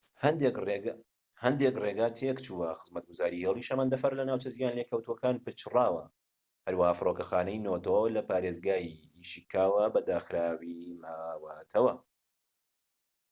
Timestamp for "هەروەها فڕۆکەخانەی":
6.65-7.63